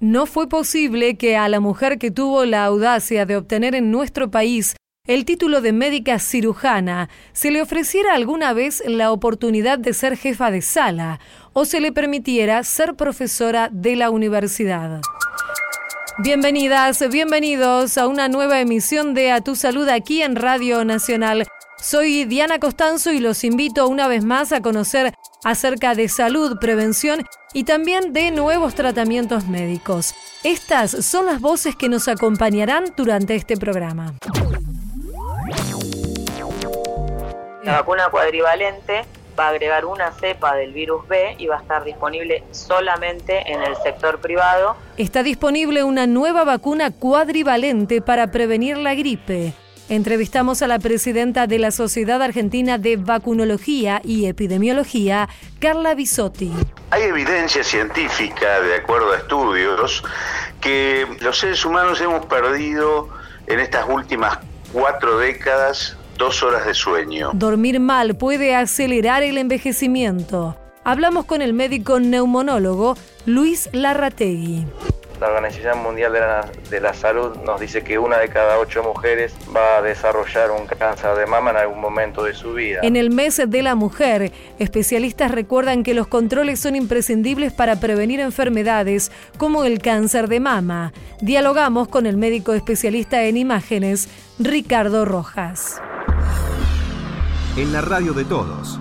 [0.00, 4.30] No fue posible que a la mujer que tuvo la audacia de obtener en nuestro
[4.30, 4.74] país
[5.06, 10.50] el título de médica cirujana se le ofreciera alguna vez la oportunidad de ser jefa
[10.50, 11.20] de sala
[11.52, 15.02] o se le permitiera ser profesora de la universidad.
[16.16, 21.46] Bienvenidas, bienvenidos a una nueva emisión de A Tu Salud aquí en Radio Nacional.
[21.80, 27.26] Soy Diana Costanzo y los invito una vez más a conocer acerca de salud, prevención
[27.54, 30.14] y también de nuevos tratamientos médicos.
[30.44, 34.14] Estas son las voces que nos acompañarán durante este programa.
[37.64, 39.04] La vacuna cuadrivalente
[39.38, 43.62] va a agregar una cepa del virus B y va a estar disponible solamente en
[43.62, 44.76] el sector privado.
[44.98, 49.54] Está disponible una nueva vacuna cuadrivalente para prevenir la gripe.
[49.90, 56.52] Entrevistamos a la presidenta de la Sociedad Argentina de Vacunología y Epidemiología, Carla Bisotti.
[56.90, 60.04] Hay evidencia científica, de acuerdo a estudios,
[60.60, 63.08] que los seres humanos hemos perdido
[63.48, 64.38] en estas últimas
[64.72, 67.30] cuatro décadas dos horas de sueño.
[67.32, 70.56] Dormir mal puede acelerar el envejecimiento.
[70.84, 72.96] Hablamos con el médico neumonólogo
[73.26, 74.66] Luis Larrategui.
[75.20, 76.14] La Organización Mundial
[76.70, 80.66] de la, Salud nos dice que una de cada ocho mujeres va a desarrollar un
[80.66, 82.80] cáncer de mama en algún momento de su vida.
[82.82, 88.20] En el mes de la mujer, especialistas recuerdan que los controles son imprescindibles para prevenir
[88.20, 90.94] enfermedades como el cáncer de mama.
[91.20, 95.82] Dialogamos con el médico especialista en imágenes, Ricardo Rojas.
[97.58, 98.80] En la radio de todos.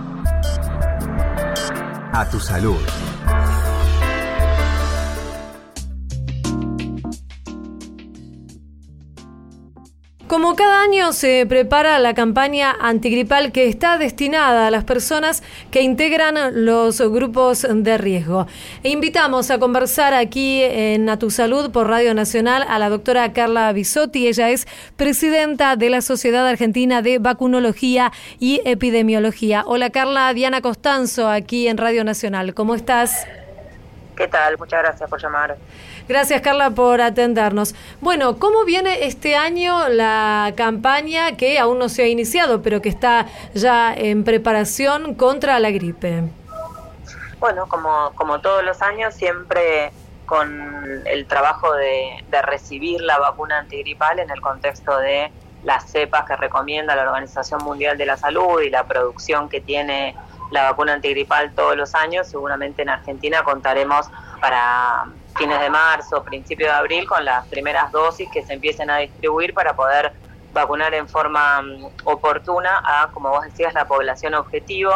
[2.13, 2.79] A tu salud.
[10.30, 15.81] Como cada año se prepara la campaña antigripal que está destinada a las personas que
[15.81, 18.45] integran los grupos de riesgo.
[18.83, 23.33] E invitamos a conversar aquí en A Tu Salud por Radio Nacional a la doctora
[23.33, 24.27] Carla Bisotti.
[24.27, 29.64] Ella es presidenta de la Sociedad Argentina de Vacunología y Epidemiología.
[29.65, 32.53] Hola Carla, Diana Costanzo aquí en Radio Nacional.
[32.53, 33.26] ¿Cómo estás?
[34.15, 34.59] ¿Qué tal?
[34.59, 35.58] Muchas gracias por llamar.
[36.09, 37.75] Gracias Carla por atendernos.
[38.02, 42.89] Bueno, ¿cómo viene este año la campaña que aún no se ha iniciado, pero que
[42.89, 46.23] está ya en preparación contra la gripe?
[47.39, 49.92] Bueno, como, como todos los años, siempre
[50.25, 55.31] con el trabajo de, de recibir la vacuna antigripal en el contexto de
[55.64, 60.15] las cepas que recomienda la Organización Mundial de la Salud y la producción que tiene
[60.49, 64.08] la vacuna antigripal todos los años, seguramente en Argentina contaremos
[64.41, 65.05] para
[65.39, 69.54] fines de marzo, principio de abril, con las primeras dosis que se empiecen a distribuir
[69.54, 70.11] para poder
[70.52, 74.92] vacunar en forma mm, oportuna a, como vos decías, la población objetivo,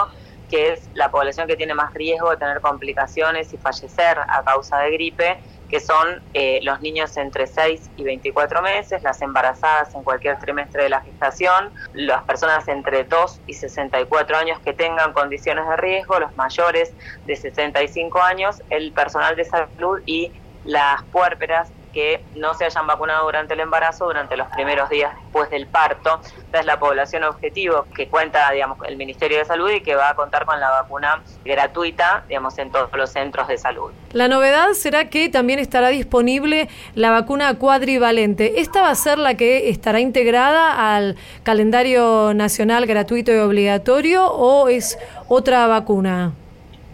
[0.54, 4.78] que es la población que tiene más riesgo de tener complicaciones y fallecer a causa
[4.82, 10.04] de gripe que son eh, los niños entre 6 y 24 meses, las embarazadas en
[10.04, 15.68] cualquier trimestre de la gestación, las personas entre 2 y 64 años que tengan condiciones
[15.68, 22.24] de riesgo, los mayores de 65 años, el personal de salud y las puérperas que
[22.36, 26.20] no se hayan vacunado durante el embarazo, durante los primeros días después del parto.
[26.38, 30.10] Esta es la población objetivo que cuenta, digamos, el Ministerio de Salud y que va
[30.10, 33.92] a contar con la vacuna gratuita, digamos, en todos los centros de salud.
[34.12, 38.60] La novedad será que también estará disponible la vacuna cuadrivalente.
[38.60, 44.68] ¿Esta va a ser la que estará integrada al calendario nacional gratuito y obligatorio o
[44.68, 46.34] es otra vacuna?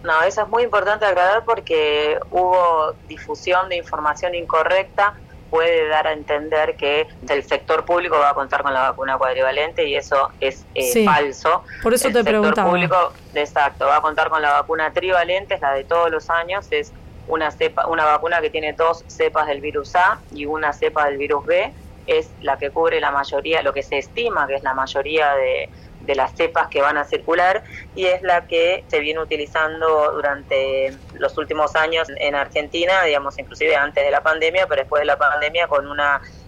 [0.03, 5.15] No, eso es muy importante aclarar porque hubo difusión de información incorrecta,
[5.49, 9.87] puede dar a entender que el sector público va a contar con la vacuna cuadrivalente
[9.87, 11.63] y eso es eh, falso.
[11.81, 12.69] Por eso el te sector preguntaba.
[12.69, 16.67] público, exacto, va a contar con la vacuna trivalente, es la de todos los años,
[16.71, 16.93] es
[17.27, 21.17] una cepa, una vacuna que tiene dos cepas del virus A y una cepa del
[21.17, 21.73] virus B,
[22.07, 25.69] es la que cubre la mayoría, lo que se estima que es la mayoría de
[26.01, 27.63] de las cepas que van a circular
[27.95, 33.75] y es la que se viene utilizando durante los últimos años en Argentina, digamos, inclusive
[33.75, 35.99] antes de la pandemia, pero después de la pandemia con un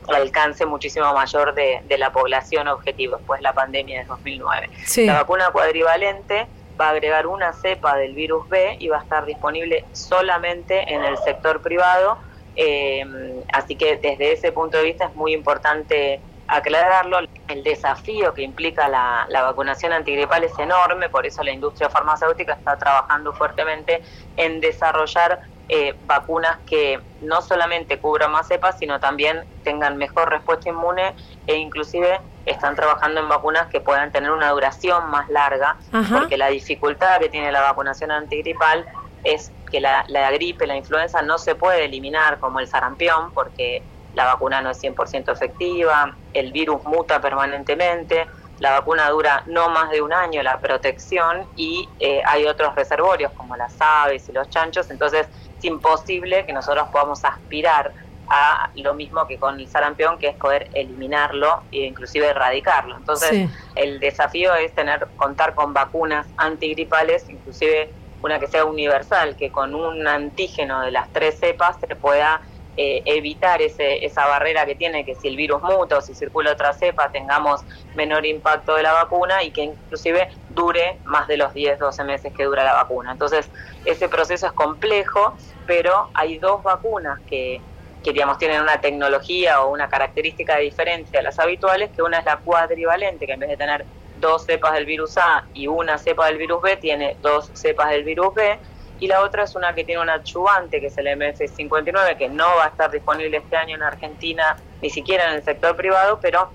[0.07, 4.69] alcance muchísimo mayor de, la población objetivo después de la pandemia de 2009.
[5.05, 6.47] La vacuna cuadrivalente
[6.79, 11.03] va a agregar una cepa del virus B y va a estar disponible solamente en
[11.03, 12.17] el sector privado.
[12.55, 13.05] Eh,
[13.53, 16.19] así que desde ese punto de vista es muy importante
[16.51, 22.53] aclararlo, el desafío que implica la, vacunación antigripal es enorme, por eso la industria farmacéutica
[22.53, 24.01] está trabajando fuertemente
[24.35, 25.39] en desarrollar
[25.69, 31.15] eh, vacunas que no solamente cubran más cepas, sino también tengan mejor respuesta inmune
[31.47, 35.77] e inclusive están trabajando en vacunas que puedan tener una duración más larga,
[36.11, 38.85] porque la dificultad que tiene la vacunación antigripal
[39.23, 43.83] es que la, la gripe, la influenza no se puede eliminar como el sarampión porque
[44.15, 48.27] la vacuna no es 100% efectiva, el virus muta permanentemente,
[48.59, 53.31] la vacuna dura no más de un año la protección y eh, hay otros reservorios
[53.31, 55.27] como las aves y los chanchos, entonces
[55.57, 57.91] es imposible que nosotros podamos aspirar
[58.31, 62.95] a lo mismo que con el sarampión, que es poder eliminarlo e inclusive erradicarlo.
[62.95, 67.91] Entonces, el desafío es tener contar con vacunas antigripales, inclusive
[68.23, 72.39] una que sea universal, que con un antígeno de las tres cepas se pueda
[72.83, 76.53] eh, evitar ese, esa barrera que tiene, que si el virus muta o si circula
[76.53, 77.61] otra cepa tengamos
[77.93, 82.33] menor impacto de la vacuna y que inclusive dure más de los 10, 12 meses
[82.33, 83.11] que dura la vacuna.
[83.11, 83.51] Entonces,
[83.85, 85.37] ese proceso es complejo,
[85.67, 87.61] pero hay dos vacunas que,
[88.03, 92.17] que digamos, tienen una tecnología o una característica de diferencia a las habituales, que una
[92.17, 93.85] es la cuadrivalente, que en vez de tener
[94.15, 98.03] dos cepas del virus A y una cepa del virus B, tiene dos cepas del
[98.03, 98.59] virus B,
[99.01, 102.45] y la otra es una que tiene un adyuvante, que es el MS59, que no
[102.55, 106.51] va a estar disponible este año en Argentina, ni siquiera en el sector privado, pero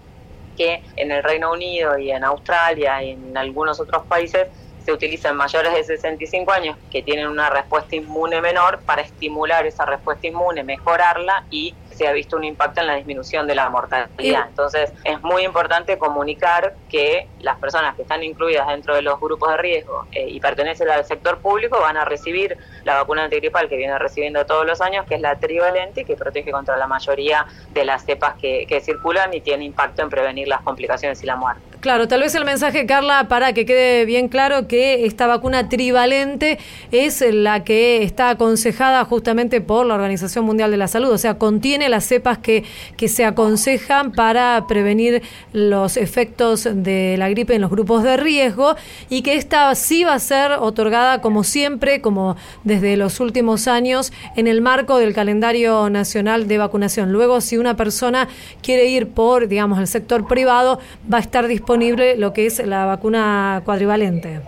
[0.56, 4.46] que en el Reino Unido y en Australia y en algunos otros países
[4.78, 9.66] se utiliza en mayores de 65 años que tienen una respuesta inmune menor para estimular
[9.66, 13.68] esa respuesta inmune, mejorarla y se ha visto un impacto en la disminución de la
[13.70, 14.48] mortalidad.
[14.48, 19.50] Entonces, es muy importante comunicar que las personas que están incluidas dentro de los grupos
[19.50, 23.76] de riesgo eh, y pertenecen al sector público van a recibir la vacuna antigripal que
[23.76, 27.84] viene recibiendo todos los años, que es la trivalente, que protege contra la mayoría de
[27.84, 31.75] las cepas que, que circulan y tiene impacto en prevenir las complicaciones y la muerte.
[31.80, 36.58] Claro, tal vez el mensaje, Carla, para que quede bien claro que esta vacuna trivalente
[36.90, 41.38] es la que está aconsejada justamente por la Organización Mundial de la Salud, o sea,
[41.38, 42.64] contiene las cepas que,
[42.96, 48.74] que se aconsejan para prevenir los efectos de la gripe en los grupos de riesgo
[49.10, 54.12] y que esta sí va a ser otorgada como siempre, como desde los últimos años,
[54.34, 57.12] en el marco del calendario nacional de vacunación.
[57.12, 58.28] Luego, si una persona
[58.62, 60.80] quiere ir por, digamos, el sector privado,
[61.12, 61.75] va a estar disponible
[62.16, 64.40] lo que es la vacuna cuadrivalente.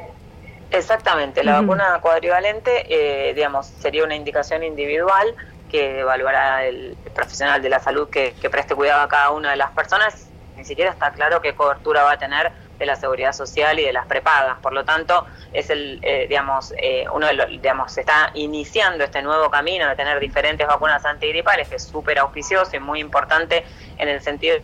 [0.70, 5.34] Exactamente, la vacuna cuadrivalente, eh, digamos, sería una indicación individual
[5.70, 9.70] que evaluará el profesional de la salud que, preste cuidado a cada una de las
[9.70, 10.28] personas.
[10.56, 13.92] Ni siquiera está claro qué cobertura va a tener de la seguridad social y de
[13.92, 14.58] las prepagas.
[14.58, 19.04] Por lo tanto, es el, eh, digamos, eh, uno de los, digamos, se está iniciando
[19.04, 23.64] este nuevo camino de tener diferentes vacunas antigripales, que es súper auspicioso y muy importante
[23.98, 24.58] en el sentido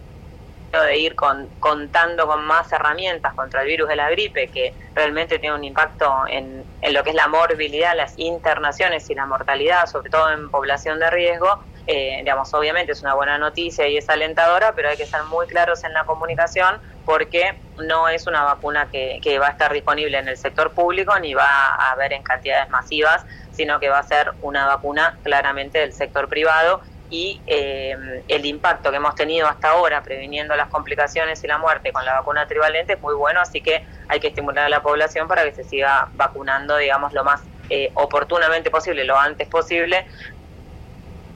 [0.82, 5.38] de ir con, contando con más herramientas contra el virus de la gripe, que realmente
[5.38, 10.11] tiene un impacto en, lo que es la morbilidad, las internaciones y la mortalidad, sobre
[10.11, 14.75] todo en población de riesgo, eh, digamos, obviamente es una buena noticia y es alentadora,
[14.75, 19.19] pero hay que ser muy claros en la comunicación porque no es una vacuna que,
[19.23, 22.70] que va a estar disponible en el sector público ni va a haber en cantidades
[22.70, 26.81] masivas, sino que va a ser una vacuna claramente del sector privado
[27.11, 27.95] y eh,
[28.29, 32.15] el impacto que hemos tenido hasta ahora previniendo las complicaciones y la muerte con la
[32.15, 35.53] vacuna trivalente es muy bueno, así que hay que estimular a la población para que
[35.53, 40.06] se siga vacunando, digamos, lo más eh, oportunamente posible, lo antes posible,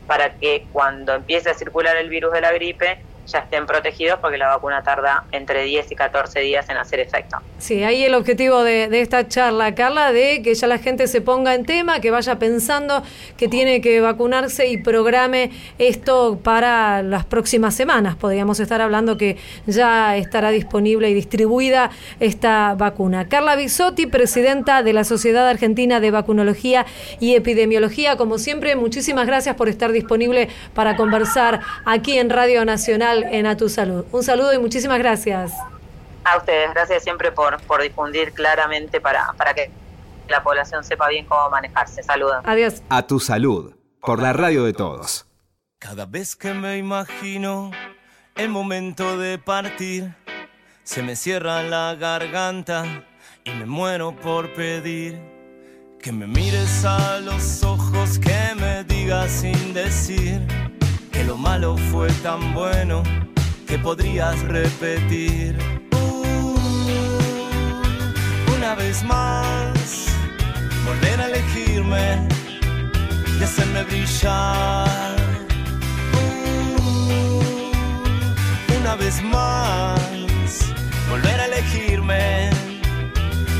[0.06, 4.39] para que cuando empiece a circular el virus de la gripe ya estén protegidos porque
[4.39, 7.39] la vacuna tarda entre 10 y 14 días en hacer efecto.
[7.59, 11.55] Sí, ahí el objetivo de, esta charla, Carla, de que ya la gente se ponga
[11.55, 13.03] en tema, que vaya pensando
[13.37, 18.17] que tiene que vacunarse y programe esto para las próximas semanas.
[18.17, 23.29] Podríamos estar hablando que ya estará disponible y distribuida esta vacuna.
[23.29, 26.87] Carla Bisotti, presidenta de la Sociedad Argentina de Vacunología
[27.20, 33.18] y Epidemiología, como siempre, muchísimas gracias por estar disponible para conversar aquí en Radio Nacional
[33.25, 34.05] en A Tu Salud.
[34.13, 35.53] Un saludo y muchísimas gracias.
[36.25, 39.70] A ustedes, gracias siempre por, por difundir claramente para, para que
[40.29, 42.03] la población sepa bien cómo manejarse.
[42.03, 42.43] Saludos.
[42.44, 42.82] Adiós.
[42.89, 45.27] A Tu Salud, por la radio de todos.
[45.79, 47.70] Cada vez que me imagino
[48.34, 50.15] el momento de partir,
[50.82, 53.05] se me cierra la garganta
[53.44, 55.20] y me muero por pedir
[56.01, 60.46] que me mires a los ojos, que me digas sin decir
[61.29, 63.03] lo malo fue tan bueno
[63.67, 65.58] que podrías repetir
[65.93, 66.55] uh,
[68.56, 70.06] una vez más,
[70.87, 72.27] volver a elegirme
[73.39, 75.17] y hacerme brillar.
[76.81, 77.73] Uh,
[78.81, 80.73] una vez más,
[81.11, 82.49] volver a elegirme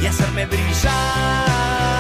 [0.03, 1.98] y hacerme brillar.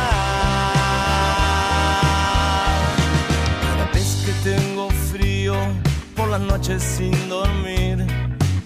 [6.42, 8.07] Noches sin dormir.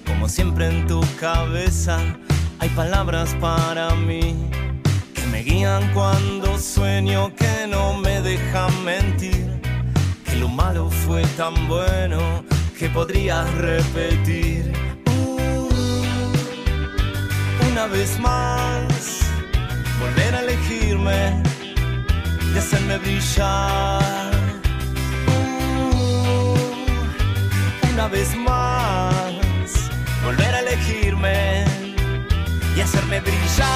[0.07, 1.99] Como siempre en tu cabeza
[2.59, 4.51] hay palabras para mí
[5.15, 9.49] que me guían cuando sueño que no me dejan mentir,
[10.25, 12.45] que lo malo fue tan bueno
[12.79, 14.73] que podrías repetir
[15.07, 15.69] uh,
[17.71, 19.21] una vez más,
[20.01, 21.43] volver a elegirme
[22.55, 24.32] y hacerme brillar.
[27.93, 29.91] Una vez más,
[30.25, 31.65] volver a elegirme
[32.75, 33.69] y hacerme brillar.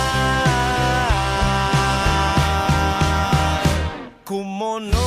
[4.25, 5.05] ¿Cómo no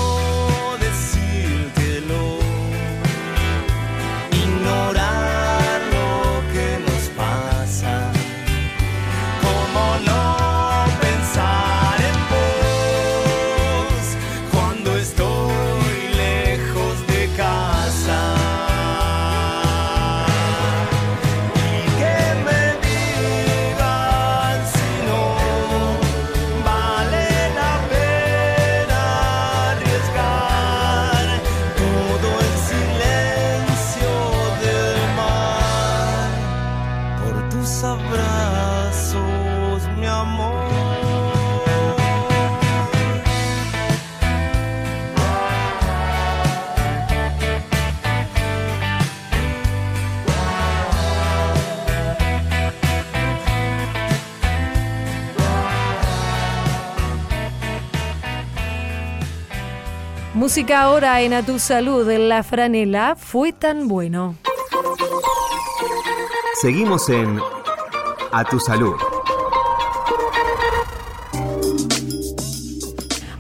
[60.50, 64.36] Música ahora en A Tu Salud, en la franela, fue tan bueno.
[66.60, 67.39] Seguimos en
[68.32, 68.96] A Tu Salud.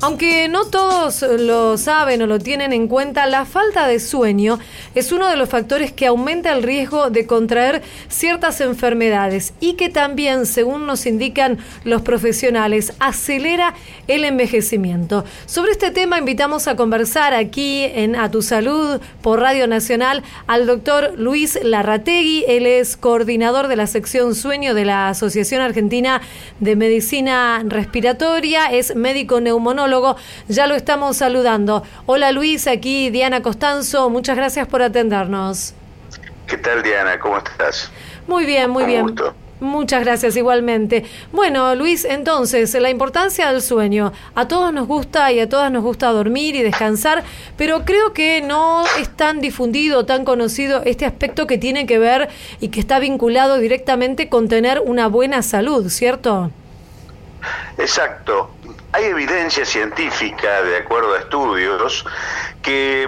[0.09, 4.57] Aunque no todos lo saben o lo tienen en cuenta, la falta de sueño
[4.95, 9.89] es uno de los factores que aumenta el riesgo de contraer ciertas enfermedades y que
[9.89, 13.75] también, según nos indican los profesionales, acelera
[14.07, 15.25] el envejecimiento.
[15.45, 20.65] Sobre este tema invitamos a conversar aquí en A Tu Salud por Radio Nacional al
[20.65, 22.45] doctor Luis Larrategui.
[22.47, 26.19] Él es coordinador de la sección sueño de la Asociación Argentina
[26.59, 29.98] de Medicina Respiratoria, es médico neumonólogo.
[30.47, 31.83] Ya lo estamos saludando.
[32.05, 34.09] Hola Luis, aquí Diana Costanzo.
[34.09, 35.73] Muchas gracias por atendernos.
[36.47, 37.19] ¿Qué tal, Diana?
[37.19, 37.91] ¿Cómo estás?
[38.27, 39.01] Muy bien, muy Un bien.
[39.03, 39.33] gusto.
[39.59, 41.03] Muchas gracias igualmente.
[41.33, 44.13] Bueno, Luis, entonces, la importancia del sueño.
[44.33, 47.23] A todos nos gusta y a todas nos gusta dormir y descansar,
[47.57, 52.29] pero creo que no es tan difundido, tan conocido este aspecto que tiene que ver
[52.61, 56.51] y que está vinculado directamente con tener una buena salud, ¿cierto?
[57.79, 58.57] Exacto.
[58.91, 62.03] Hay evidencia científica, de acuerdo a estudios,
[62.61, 63.07] que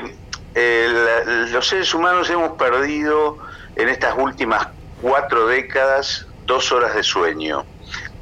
[0.55, 3.37] eh, los seres humanos hemos perdido
[3.75, 4.69] en estas últimas
[5.01, 7.65] cuatro décadas dos horas de sueño.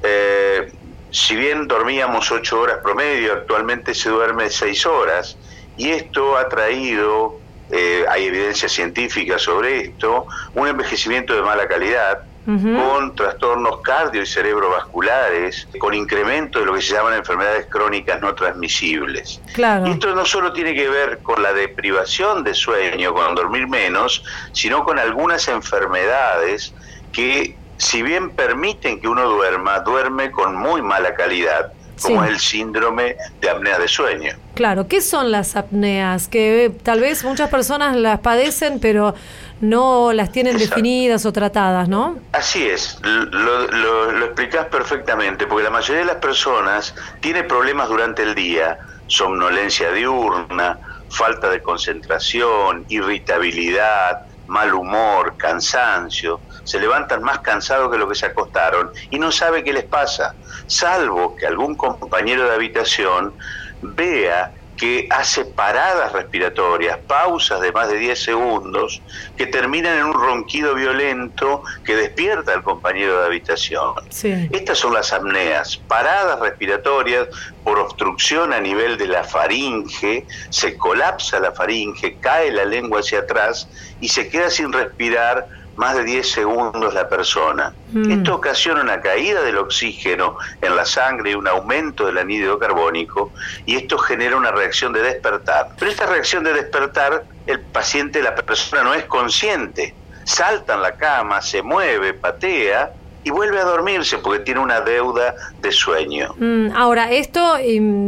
[0.02, 0.74] Eh,
[1.12, 5.38] si bien dormíamos ocho horas promedio, actualmente se duerme seis horas,
[5.76, 7.42] y esto ha traído,
[7.72, 10.26] eh, hay evidencia científica sobre esto,
[10.56, 16.82] un envejecimiento de mala calidad, Con trastornos cardio y cerebrovasculares, con incremento de lo que
[16.82, 19.44] se llaman enfermedades crónicas no transmisibles.
[19.54, 19.86] Claro.
[19.86, 24.24] Y esto no solo tiene que ver con la deprivación de sueño, con dormir menos,
[24.52, 26.74] sino con algunas enfermedades
[27.12, 31.68] que, si bien permiten que uno duerma, duerme con muy mala calidad,
[32.02, 32.28] como Sí.
[32.28, 34.34] es el síndrome de apnea de sueño.
[34.56, 36.28] Claro, ¿qué son las apneas?
[36.28, 39.16] Que eh, tal vez muchas personas las padecen, pero
[39.62, 40.76] no las tienen Exacto.
[40.76, 42.18] definidas o tratadas, ¿no?
[42.32, 47.90] Así es, lo, lo, lo explicás perfectamente, porque la mayoría de las personas tiene problemas
[47.90, 48.78] durante el día,
[49.08, 50.80] somnolencia diurna,
[51.10, 58.28] falta de concentración, irritabilidad, mal humor, cansancio, se levantan más cansados que lo que se
[58.28, 60.36] acostaron y no sabe qué les pasa,
[60.68, 63.34] salvo que algún compañero de habitación
[63.82, 69.02] vea que hace paradas respiratorias, pausas de más de 10 segundos,
[69.36, 73.96] que terminan en un ronquido violento que despierta al compañero de habitación.
[74.10, 74.48] Sí.
[74.52, 77.28] Estas son las apneas, paradas respiratorias
[77.64, 83.20] por obstrucción a nivel de la faringe, se colapsa la faringe, cae la lengua hacia
[83.20, 83.68] atrás
[84.00, 85.48] y se queda sin respirar
[85.80, 87.74] más de 10 segundos la persona.
[87.94, 88.12] Mm.
[88.12, 93.32] Esto ocasiona una caída del oxígeno en la sangre y un aumento del anhídrido carbónico
[93.66, 95.70] y esto genera una reacción de despertar.
[95.80, 99.96] Pero esta reacción de despertar, el paciente, la persona no es consciente.
[100.26, 102.92] Salta en la cama, se mueve, patea
[103.24, 106.34] y vuelve a dormirse porque tiene una deuda de sueño.
[106.38, 107.56] Mm, ahora, esto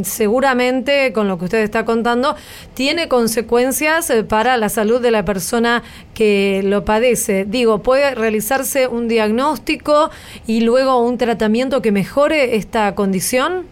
[0.04, 2.36] seguramente, con lo que usted está contando,
[2.74, 7.46] tiene consecuencias eh, para la salud de la persona que lo padece.
[7.46, 10.12] Digo, ¿puede realizarse un diagnóstico
[10.48, 13.66] y luego un tratamiento que mejore esta condición?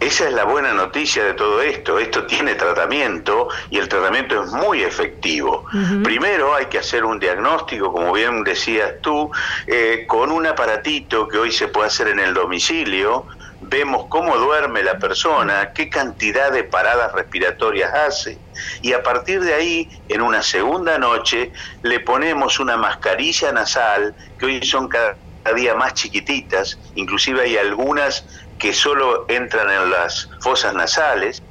[0.00, 1.98] Esa es la buena noticia de todo esto.
[1.98, 5.64] Esto tiene tratamiento y el tratamiento es muy efectivo.
[6.02, 9.30] Primero hay que hacer un diagnóstico, como bien decías tú,
[9.66, 13.26] eh, con un aparatito que hoy se puede hacer en el domicilio.
[13.60, 18.42] Vemos cómo duerme la persona, qué cantidad de paradas respiratorias hace.
[18.82, 24.46] Y a partir de ahí, en una segunda noche, le ponemos una mascarilla nasal, que
[24.46, 25.16] hoy son cada
[25.54, 28.26] día más chiquititas, inclusive hay algunas
[28.64, 31.42] que solo entran en las fosas nasales,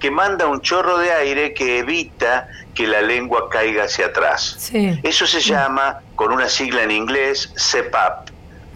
[0.00, 4.70] que manda un chorro de aire que evita que la lengua caiga hacia atrás.
[5.02, 8.30] Eso se llama, con una sigla en inglés, CPAP.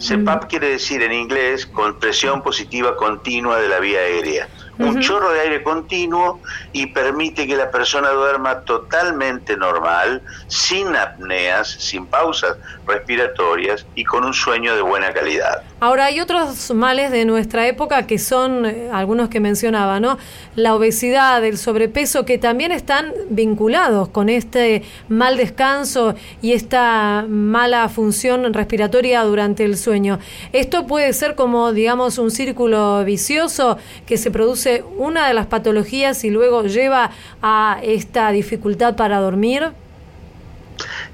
[0.06, 5.40] CPAP quiere decir en inglés compresión positiva continua de la vía aérea un chorro de
[5.40, 6.40] aire continuo
[6.72, 14.24] y permite que la persona duerma totalmente normal, sin apneas, sin pausas respiratorias y con
[14.24, 15.62] un sueño de buena calidad.
[15.80, 20.18] Ahora, hay otros males de nuestra época que son eh, algunos que mencionaba, ¿no?
[20.56, 27.88] La obesidad, el sobrepeso, que también están vinculados con este mal descanso y esta mala
[27.88, 30.18] función respiratoria durante el sueño.
[30.52, 36.24] Esto puede ser como, digamos, un círculo vicioso que se produce una de las patologías
[36.24, 39.70] y luego lleva a esta dificultad para dormir?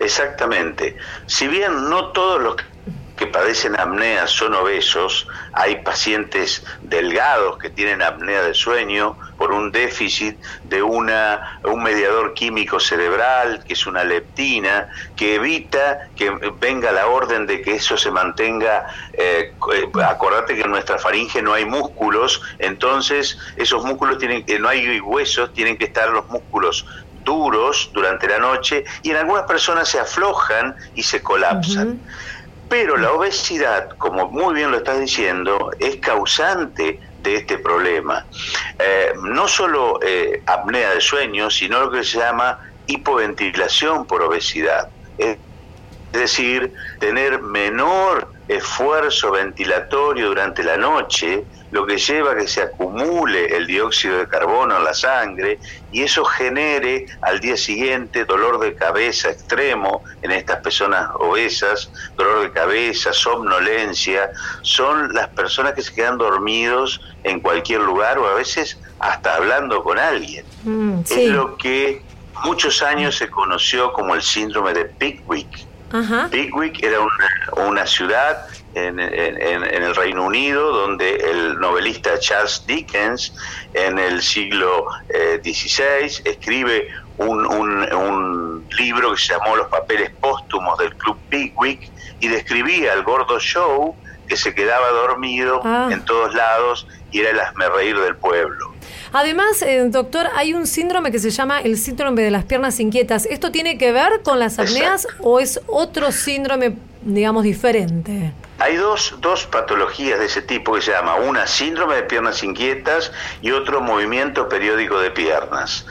[0.01, 0.97] Exactamente.
[1.27, 2.57] Si bien no todos los
[3.17, 9.71] que padecen apnea son obesos, hay pacientes delgados que tienen apnea de sueño por un
[9.71, 16.91] déficit de una, un mediador químico cerebral, que es una leptina, que evita que venga
[16.91, 18.85] la orden de que eso se mantenga.
[19.13, 24.59] Eh, eh acordate que en nuestra faringe no hay músculos, entonces esos músculos tienen, que
[24.59, 29.45] no hay huesos, tienen que estar los músculos duros durante la noche y en algunas
[29.45, 32.03] personas se aflojan y se colapsan.
[32.69, 38.27] Pero la obesidad, como muy bien lo estás diciendo, es causante de este problema.
[38.79, 44.89] Eh, no solo eh, apnea de sueño, sino lo que se llama hipoventilación por obesidad.
[45.17, 45.39] Es
[46.13, 53.57] decir, tener menor esfuerzo ventilatorio durante la noche, lo que lleva a que se acumule
[53.57, 55.59] el dióxido de carbono en la sangre
[55.91, 62.43] y eso genere al día siguiente dolor de cabeza extremo en estas personas obesas, dolor
[62.43, 64.31] de cabeza, somnolencia,
[64.63, 69.83] son las personas que se quedan dormidos en cualquier lugar o a veces hasta hablando
[69.83, 70.47] con alguien.
[70.63, 72.03] Mm, es lo que
[72.45, 75.67] muchos años se conoció como el síndrome de Pickwick.
[76.31, 76.99] Pickwick era
[77.57, 83.33] una ciudad en, el Reino Unido, donde el novelista Charles Dickens
[83.73, 84.87] en el siglo
[85.43, 91.91] XVI eh, escribe un, un, libro que se llamó Los papeles póstumos del Club Pickwick
[92.19, 93.95] y describía al gordo show
[94.27, 95.89] que se quedaba dormido ah.
[95.93, 98.75] en todos lados y era el asmerreír del pueblo.
[99.15, 103.27] Además, eh, doctor, hay un síndrome que se llama el síndrome de las piernas inquietas.
[103.27, 108.33] ¿Esto tiene que ver con las apneas o es otro síndrome, digamos, diferente?
[108.59, 113.13] Hay dos, dos patologías de ese tipo que se llama una síndrome de piernas inquietas
[113.43, 115.87] y otro movimiento periódico de piernas.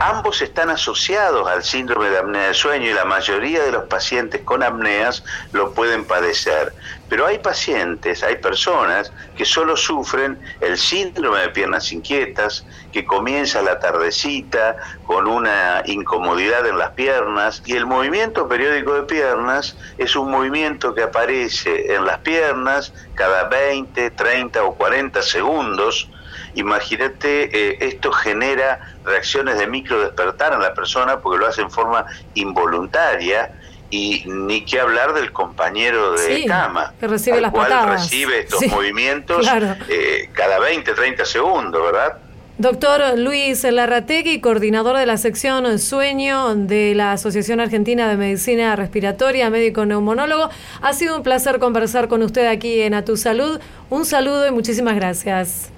[0.00, 4.42] Ambos están asociados al síndrome de apnea de sueño y la mayoría de los pacientes
[4.42, 6.72] con apneas lo pueden padecer.
[7.08, 13.62] Pero hay pacientes, hay personas que solo sufren el síndrome de piernas inquietas, que comienza
[13.62, 14.76] la tardecita
[15.06, 20.94] con una incomodidad en las piernas y el movimiento periódico de piernas es un movimiento
[20.94, 26.08] que aparece en las piernas cada 20, 30 o 40 segundos.
[26.54, 31.70] Imagínate, eh, esto genera reacciones de micro despertar en la persona porque lo hace en
[31.70, 33.52] forma involuntaria
[33.90, 39.46] y ni que hablar del compañero de cama, que recibe las cual recibe estos movimientos
[39.88, 42.18] eh, cada 20, 30 segundos, ¿verdad?
[42.58, 49.48] Doctor Luis Larrategui, coordinador de la sección Sueño de la Asociación Argentina de Medicina Respiratoria,
[49.48, 50.50] médico neumonólogo,
[50.82, 53.60] ha sido un placer conversar con usted aquí en A Tu Salud.
[53.90, 55.70] Un saludo y muchísimas gracias.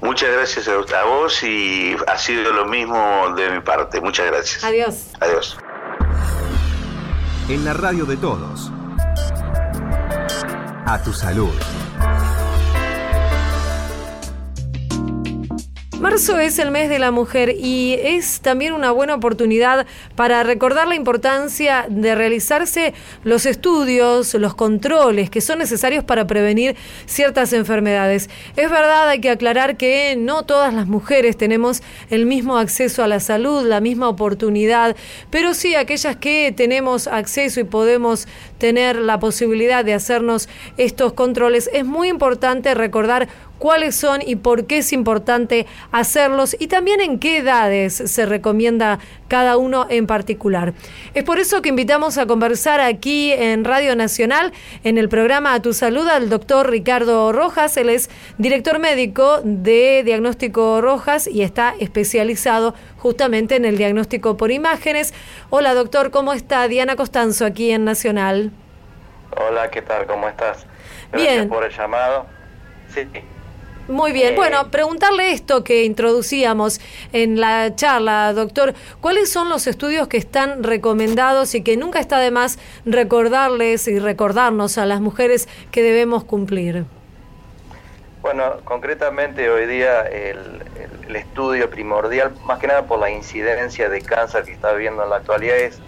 [0.00, 4.00] Muchas gracias a vos y ha sido lo mismo de mi parte.
[4.00, 4.62] Muchas gracias.
[4.62, 5.08] Adiós.
[5.18, 5.58] Adiós.
[7.48, 8.70] En la radio de todos.
[10.86, 11.50] A tu salud.
[16.00, 19.84] Marzo es el mes de la mujer y es también una buena oportunidad
[20.14, 26.76] para recordar la importancia de realizarse los estudios, los controles que son necesarios para prevenir
[27.06, 28.30] ciertas enfermedades.
[28.54, 33.08] Es verdad, hay que aclarar que no todas las mujeres tenemos el mismo acceso a
[33.08, 34.94] la salud, la misma oportunidad,
[35.30, 41.68] pero sí aquellas que tenemos acceso y podemos tener la posibilidad de hacernos estos controles,
[41.72, 47.18] es muy importante recordar cuáles son y por qué es importante hacerlos y también en
[47.18, 50.72] qué edades se recomienda cada uno en particular.
[51.14, 54.52] Es por eso que invitamos a conversar aquí en Radio Nacional,
[54.84, 57.76] en el programa A Tu Salud, al doctor Ricardo Rojas.
[57.76, 64.50] Él es director médico de Diagnóstico Rojas y está especializado justamente en el diagnóstico por
[64.50, 65.12] imágenes.
[65.50, 66.66] Hola doctor, ¿cómo está?
[66.68, 68.50] Diana Costanzo aquí en Nacional.
[69.36, 70.06] Hola, ¿qué tal?
[70.06, 70.66] ¿Cómo estás?
[71.12, 71.48] Gracias Bien.
[71.48, 72.26] por el llamado.
[72.94, 73.06] Sí,
[73.88, 74.34] Muy bien.
[74.34, 76.80] Eh, Bueno, preguntarle esto que introducíamos
[77.12, 78.74] en la charla, doctor.
[79.00, 83.98] ¿Cuáles son los estudios que están recomendados y que nunca está de más recordarles y
[83.98, 86.84] recordarnos a las mujeres que debemos cumplir?
[88.20, 93.88] Bueno, concretamente hoy día el, el- el estudio primordial, más que nada por la incidencia
[93.88, 95.78] de cáncer que está habiendo en la actualidad, es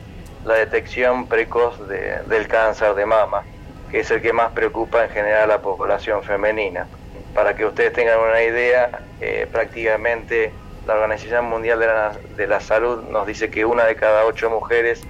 [0.46, 3.42] la detección precoz de- del cáncer de mama,
[3.90, 6.86] que es el que más preocupa en general a la población femenina.
[7.34, 10.52] Para que ustedes tengan una idea, eh, prácticamente
[10.86, 14.50] la Organización Mundial de la, de la Salud nos dice que una de cada ocho
[14.50, 15.02] mujeres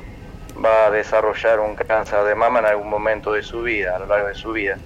[0.63, 4.07] va a desarrollar un cáncer de mama en algún momento de su vida, a lo
[4.07, 4.79] largo de su vida.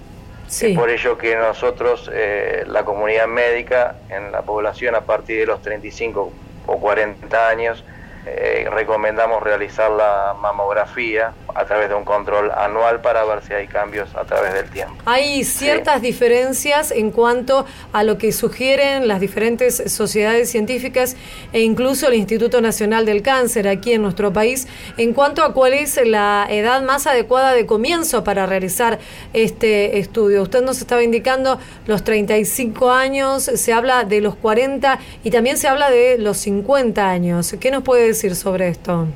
[0.47, 0.71] Sí.
[0.71, 5.45] Es por ello que nosotros, eh, la comunidad médica, en la población a partir de
[5.47, 6.31] los 35
[6.67, 7.83] o 40 años,
[8.27, 13.67] eh, recomendamos realizar la mamografía a través de un control anual para ver si hay
[13.67, 14.95] cambios a través del tiempo.
[15.05, 21.15] Hay ciertas diferencias en cuanto a lo que sugieren las diferentes sociedades científicas
[21.53, 25.73] e incluso el Instituto Nacional del Cáncer aquí en nuestro país en cuanto a cuál
[25.73, 28.97] es la edad más adecuada de comienzo para realizar
[29.33, 30.41] este estudio.
[30.41, 35.67] Usted nos estaba indicando los 35 años, se habla de los 40 y también se
[35.67, 37.55] habla de los 50 años.
[37.59, 39.07] ¿Qué nos puede decir sobre esto?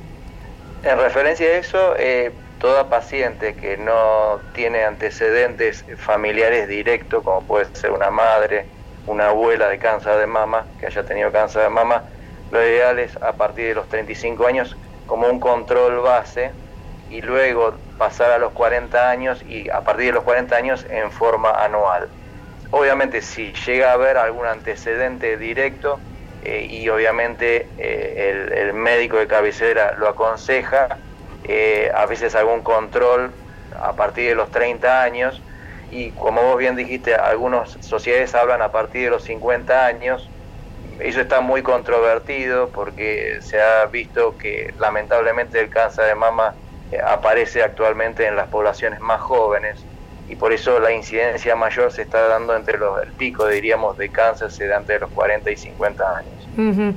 [0.84, 7.66] En referencia a eso, eh, toda paciente que no tiene antecedentes familiares directos, como puede
[7.76, 8.66] ser una madre,
[9.08, 12.04] una abuela de cáncer de mama, que haya tenido cáncer de mama,
[12.52, 16.52] lo ideal es a partir de los 35 años como un control base
[17.10, 21.12] y luego pasar a los 40 años y a partir de los 40 años en
[21.12, 22.08] forma anual.
[22.72, 26.00] Obviamente si llega a haber algún antecedente directo
[26.42, 30.88] eh, y obviamente eh, el, médico de cabecera lo aconseja,
[31.44, 33.34] eh, a veces algún control
[33.82, 35.44] a partir de los 30 años.
[35.92, 40.32] Y como vos bien dijiste, algunas sociedades hablan a partir de los 50 años,
[41.00, 46.56] eso está muy controvertido porque se ha visto que lamentablemente el cáncer de mama
[47.06, 49.89] aparece actualmente en las poblaciones más jóvenes
[50.30, 54.10] y por eso la incidencia mayor se está dando entre los, el pico, diríamos, de
[54.10, 56.96] cáncer se da entre los 40 y 50 años.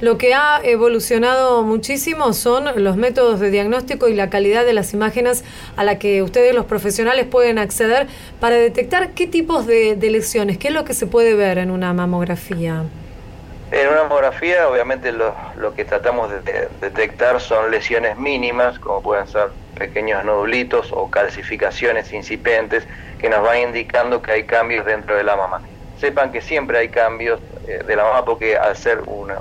[0.00, 4.92] Lo que ha evolucionado muchísimo son los métodos de diagnóstico y la calidad de las
[4.92, 5.44] imágenes
[5.76, 10.58] a la que ustedes los profesionales pueden acceder para detectar qué tipos de, de lesiones,
[10.58, 12.82] qué es lo que se puede ver en una mamografía.
[13.76, 19.02] En una mamografía, obviamente, lo, lo que tratamos de, de detectar son lesiones mínimas, como
[19.02, 22.86] pueden ser pequeños nodulitos o calcificaciones incipientes,
[23.18, 25.60] que nos van indicando que hay cambios dentro de la mama.
[25.98, 29.32] Sepan que siempre hay cambios eh, de la mama porque al ser un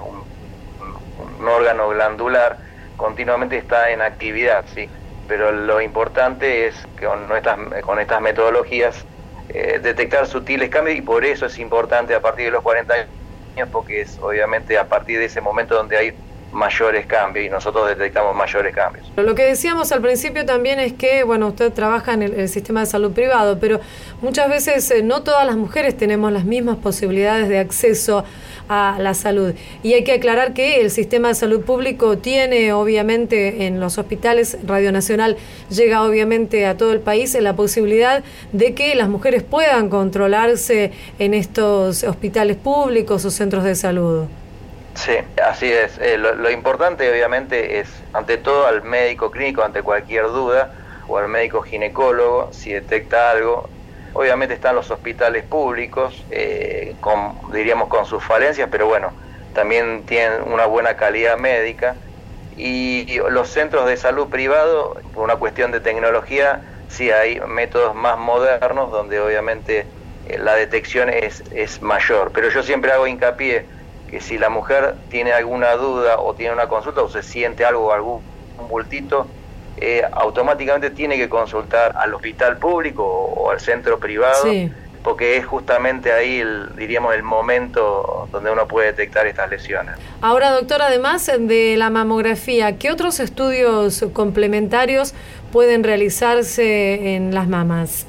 [1.47, 2.57] órgano glandular,
[2.97, 4.89] continuamente está en actividad, ¿sí?
[5.27, 9.05] Pero lo importante es que con, nuestras, con estas metodologías
[9.49, 13.22] eh, detectar sutiles cambios y por eso es importante a partir de los 40 años
[13.71, 16.13] porque es obviamente a partir de ese momento donde hay
[16.53, 19.11] mayores cambios y nosotros detectamos mayores cambios.
[19.15, 22.81] Lo que decíamos al principio también es que, bueno, usted trabaja en el, el sistema
[22.81, 23.79] de salud privado, pero
[24.21, 28.23] muchas veces eh, no todas las mujeres tenemos las mismas posibilidades de acceso
[28.69, 29.53] a la salud.
[29.81, 34.57] Y hay que aclarar que el sistema de salud público tiene, obviamente, en los hospitales,
[34.65, 35.37] Radio Nacional
[35.69, 41.33] llega obviamente a todo el país la posibilidad de que las mujeres puedan controlarse en
[41.33, 44.25] estos hospitales públicos o centros de salud.
[44.95, 45.97] Sí, así es.
[45.99, 50.73] Eh, lo, lo importante obviamente es, ante todo, al médico clínico, ante cualquier duda,
[51.07, 53.69] o al médico ginecólogo, si detecta algo.
[54.13, 59.15] Obviamente están los hospitales públicos, eh, con, diríamos con sus falencias, pero bueno,
[59.53, 61.99] también tienen una buena calidad médica.
[62.55, 68.17] Y los centros de salud privado, por una cuestión de tecnología, sí hay métodos más
[68.19, 69.89] modernos donde obviamente
[70.23, 72.31] eh, la detección es, es mayor.
[72.33, 73.67] Pero yo siempre hago hincapié
[74.05, 77.91] que si la mujer tiene alguna duda o tiene una consulta o se siente algo,
[77.91, 78.23] algún
[78.69, 79.35] bultito,
[79.77, 84.45] eh, automáticamente tiene que consultar al hospital público o, al centro privado,
[85.03, 89.95] porque es justamente ahí, el, diríamos, el momento donde uno puede detectar estas lesiones.
[90.21, 95.13] Ahora, doctor, además de la mamografía, ¿qué otros estudios complementarios
[95.51, 98.05] pueden realizarse en las mamas?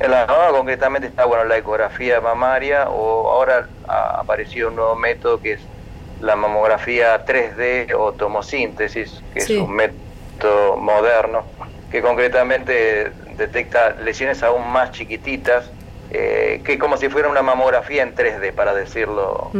[0.00, 4.96] En la mama concretamente está bueno la ecografía mamaria o ahora ha aparecido un nuevo
[4.96, 5.60] método que es
[6.20, 10.11] la mamografía 3D o tomosíntesis, que es un método
[10.78, 11.44] moderno
[11.90, 15.70] que concretamente detecta lesiones aún más chiquititas,
[16.10, 19.50] eh, que como si fuera una mamografía en 3D, para decirlo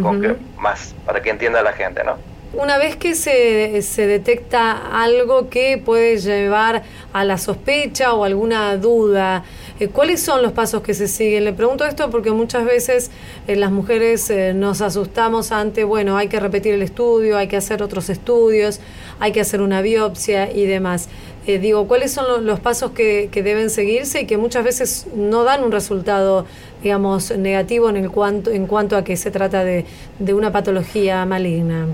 [0.59, 2.17] más, para que entienda la gente, ¿no?
[2.55, 6.83] Una vez que se, se detecta algo que puede llevar
[7.15, 9.45] a la sospecha o alguna duda,
[9.81, 11.45] eh, ¿cuáles son los pasos que se siguen?
[11.45, 13.11] Le pregunto esto porque muchas veces
[13.49, 17.57] eh, las mujeres eh, nos asustamos ante, bueno, hay que repetir el estudio, hay que
[17.57, 18.81] hacer otros estudios,
[19.19, 21.09] hay que hacer una biopsia y demás.
[21.47, 25.65] digo, ¿cuáles son los pasos que, que, deben seguirse y que muchas veces no dan
[25.65, 26.45] un resultado,
[26.83, 29.87] digamos, negativo en, el cuanto, en cuanto a que se trata de,
[30.19, 31.87] de una patología maligna?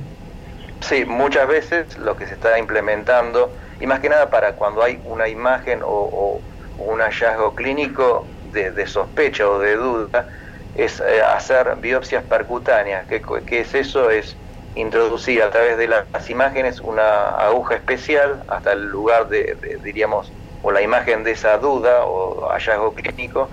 [0.80, 5.00] Sí, muchas veces lo que se está implementando, y más que nada para cuando hay
[5.04, 6.40] una imagen o,
[6.78, 10.28] un hallazgo clínico de, sospecha o de duda,
[10.74, 13.06] es eh, hacer biopsias percutáneas.
[13.08, 13.20] ¿Qué,
[13.60, 14.10] es eso?
[14.10, 14.36] Es
[14.76, 20.70] introducir a través de las imágenes una aguja especial hasta el lugar de, diríamos, o
[20.70, 23.50] la imagen de esa duda o hallazgo clínico,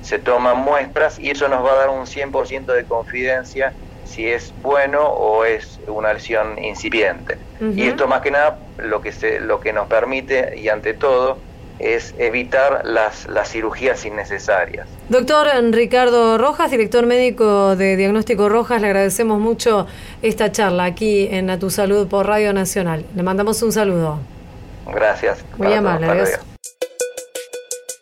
[0.00, 3.74] se toman muestras y eso nos va a dar un 100% de confidencia
[4.08, 7.38] si es bueno o es una lesión incipiente.
[7.74, 11.38] Y esto más que nada lo que, se, lo que nos permite y ante todo
[11.78, 14.88] es evitar las, las cirugías innecesarias.
[15.08, 19.86] Doctor Ricardo Rojas, director médico de Diagnóstico Rojas, le agradecemos mucho
[20.22, 23.04] esta charla aquí en A Tu Salud por Radio Nacional.
[23.14, 24.18] Le mandamos un saludo.
[24.92, 25.44] Gracias.
[25.56, 26.08] Muy amable.